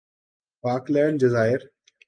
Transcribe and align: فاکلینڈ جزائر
فاکلینڈ 0.63 1.15
جزائر 1.21 1.59